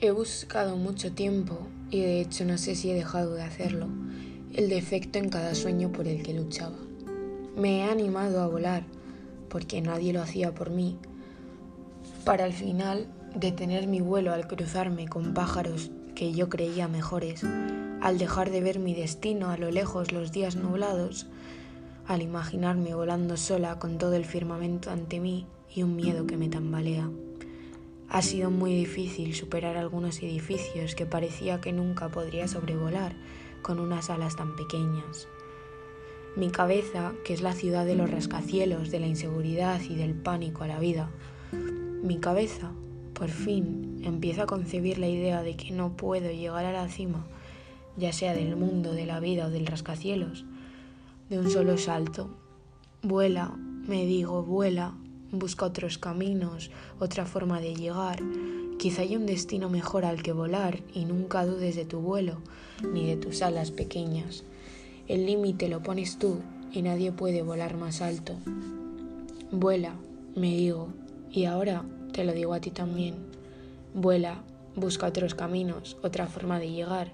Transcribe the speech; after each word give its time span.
He 0.00 0.12
buscado 0.12 0.76
mucho 0.76 1.10
tiempo 1.10 1.58
y 1.90 2.02
de 2.02 2.20
hecho 2.20 2.44
no 2.44 2.56
sé 2.56 2.76
si 2.76 2.88
he 2.88 2.94
dejado 2.94 3.34
de 3.34 3.42
hacerlo, 3.42 3.88
el 4.54 4.68
defecto 4.68 5.18
en 5.18 5.28
cada 5.28 5.56
sueño 5.56 5.90
por 5.90 6.06
el 6.06 6.22
que 6.22 6.34
luchaba. 6.34 6.76
Me 7.56 7.78
he 7.78 7.82
animado 7.82 8.40
a 8.40 8.46
volar 8.46 8.84
porque 9.48 9.80
nadie 9.80 10.12
lo 10.12 10.22
hacía 10.22 10.54
por 10.54 10.70
mí, 10.70 10.96
para 12.24 12.44
al 12.44 12.52
final 12.52 13.08
detener 13.34 13.88
mi 13.88 14.00
vuelo 14.00 14.32
al 14.32 14.46
cruzarme 14.46 15.08
con 15.08 15.34
pájaros 15.34 15.90
que 16.14 16.32
yo 16.32 16.48
creía 16.48 16.86
mejores, 16.86 17.42
al 18.00 18.18
dejar 18.18 18.52
de 18.52 18.60
ver 18.60 18.78
mi 18.78 18.94
destino 18.94 19.50
a 19.50 19.56
lo 19.56 19.72
lejos 19.72 20.12
los 20.12 20.30
días 20.30 20.54
nublados, 20.54 21.26
al 22.06 22.22
imaginarme 22.22 22.94
volando 22.94 23.36
sola 23.36 23.80
con 23.80 23.98
todo 23.98 24.14
el 24.14 24.24
firmamento 24.24 24.92
ante 24.92 25.18
mí 25.18 25.48
y 25.74 25.82
un 25.82 25.96
miedo 25.96 26.24
que 26.24 26.36
me 26.36 26.48
tambalea. 26.48 27.10
Ha 28.10 28.22
sido 28.22 28.50
muy 28.50 28.74
difícil 28.74 29.34
superar 29.34 29.76
algunos 29.76 30.22
edificios 30.22 30.94
que 30.94 31.04
parecía 31.04 31.60
que 31.60 31.72
nunca 31.72 32.08
podría 32.08 32.48
sobrevolar 32.48 33.14
con 33.60 33.80
unas 33.80 34.08
alas 34.08 34.34
tan 34.34 34.56
pequeñas. 34.56 35.28
Mi 36.34 36.50
cabeza, 36.50 37.12
que 37.24 37.34
es 37.34 37.42
la 37.42 37.52
ciudad 37.52 37.84
de 37.84 37.96
los 37.96 38.10
rascacielos, 38.10 38.90
de 38.90 39.00
la 39.00 39.06
inseguridad 39.06 39.80
y 39.82 39.94
del 39.94 40.14
pánico 40.14 40.64
a 40.64 40.68
la 40.68 40.78
vida, 40.78 41.10
mi 41.52 42.18
cabeza, 42.18 42.70
por 43.12 43.28
fin, 43.28 44.00
empieza 44.04 44.44
a 44.44 44.46
concebir 44.46 44.98
la 44.98 45.08
idea 45.08 45.42
de 45.42 45.56
que 45.56 45.72
no 45.72 45.96
puedo 45.96 46.30
llegar 46.30 46.64
a 46.64 46.72
la 46.72 46.88
cima, 46.88 47.26
ya 47.96 48.12
sea 48.12 48.32
del 48.32 48.56
mundo, 48.56 48.92
de 48.92 49.04
la 49.04 49.20
vida 49.20 49.46
o 49.46 49.50
del 49.50 49.66
rascacielos, 49.66 50.46
de 51.28 51.40
un 51.40 51.50
solo 51.50 51.76
salto. 51.76 52.30
Vuela, 53.02 53.52
me 53.56 54.06
digo, 54.06 54.42
vuela, 54.44 54.94
Busca 55.30 55.66
otros 55.66 55.98
caminos, 55.98 56.70
otra 56.98 57.26
forma 57.26 57.60
de 57.60 57.74
llegar. 57.74 58.22
Quizá 58.78 59.02
hay 59.02 59.14
un 59.14 59.26
destino 59.26 59.68
mejor 59.68 60.06
al 60.06 60.22
que 60.22 60.32
volar 60.32 60.80
y 60.94 61.04
nunca 61.04 61.44
dudes 61.44 61.76
de 61.76 61.84
tu 61.84 62.00
vuelo 62.00 62.38
ni 62.94 63.06
de 63.06 63.18
tus 63.18 63.42
alas 63.42 63.70
pequeñas. 63.70 64.44
El 65.06 65.26
límite 65.26 65.68
lo 65.68 65.82
pones 65.82 66.18
tú 66.18 66.38
y 66.72 66.80
nadie 66.80 67.12
puede 67.12 67.42
volar 67.42 67.76
más 67.76 68.00
alto. 68.00 68.36
Vuela, 69.52 69.96
me 70.34 70.56
digo, 70.56 70.88
y 71.30 71.44
ahora 71.44 71.84
te 72.12 72.24
lo 72.24 72.32
digo 72.32 72.54
a 72.54 72.60
ti 72.60 72.70
también. 72.70 73.16
Vuela, 73.92 74.42
busca 74.76 75.08
otros 75.08 75.34
caminos, 75.34 75.98
otra 76.02 76.26
forma 76.26 76.58
de 76.58 76.70
llegar. 76.70 77.12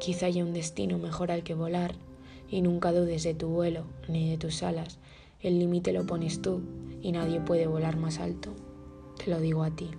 Quizá 0.00 0.26
haya 0.26 0.44
un 0.44 0.52
destino 0.52 0.98
mejor 0.98 1.30
al 1.30 1.42
que 1.42 1.54
volar 1.54 1.94
y 2.50 2.60
nunca 2.60 2.92
dudes 2.92 3.22
de 3.22 3.32
tu 3.32 3.48
vuelo 3.48 3.84
ni 4.06 4.28
de 4.28 4.36
tus 4.36 4.62
alas. 4.62 4.98
El 5.40 5.58
límite 5.58 5.94
lo 5.94 6.04
pones 6.04 6.42
tú 6.42 6.60
y 7.04 7.12
nadie 7.12 7.38
puede 7.38 7.66
volar 7.66 7.98
más 7.98 8.18
alto. 8.18 8.54
Te 9.22 9.30
lo 9.30 9.38
digo 9.38 9.62
a 9.62 9.70
ti. 9.70 9.90